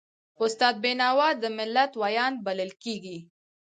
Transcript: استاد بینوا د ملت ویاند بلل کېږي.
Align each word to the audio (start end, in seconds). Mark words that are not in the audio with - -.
استاد 0.43 0.75
بینوا 0.83 1.29
د 1.41 1.43
ملت 1.57 1.91
ویاند 2.01 2.37
بلل 2.45 2.71
کېږي. 2.83 3.17